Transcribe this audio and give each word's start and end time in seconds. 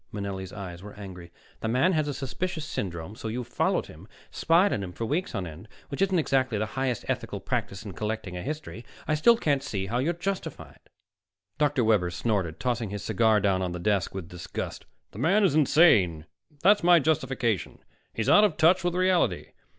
Manelli's 0.11 0.51
eyes 0.51 0.81
were 0.81 0.95
angry. 0.95 1.31
"The 1.59 1.67
man 1.67 1.91
has 1.93 2.07
a 2.07 2.13
suspicious 2.15 2.65
syndrome 2.65 3.15
so 3.15 3.27
you've 3.27 3.45
followed 3.47 3.85
him, 3.85 4.05
and 4.05 4.35
spied 4.35 4.73
on 4.73 4.81
him 4.81 4.93
for 4.93 5.05
weeks 5.05 5.35
on 5.35 5.45
end, 5.45 5.67
which 5.89 6.01
isn't 6.01 6.17
exactly 6.17 6.59
highest 6.59 7.05
ethical 7.07 7.39
practice 7.39 7.85
in 7.85 7.93
collecting 7.93 8.35
a 8.35 8.41
history. 8.41 8.83
I 9.07 9.13
still 9.13 9.37
can't 9.37 9.61
see 9.61 9.85
how 9.85 9.99
you're 9.99 10.13
justified." 10.13 10.79
Dr. 11.59 11.83
Webber 11.83 12.09
snorted, 12.09 12.59
tossing 12.59 12.89
his 12.89 13.03
cigar 13.03 13.39
down 13.39 13.61
on 13.61 13.73
the 13.73 13.79
desk 13.79 14.15
with 14.15 14.27
disgust. 14.27 14.85
"The 15.11 15.19
man 15.19 15.43
is 15.43 15.53
insane. 15.53 16.25
That's 16.63 16.81
my 16.83 16.97
justification. 16.97 17.77
He's 18.11 18.27
out 18.27 18.43
of 18.43 18.57
touch 18.57 18.83
with 18.83 18.95
reality. 18.95 19.51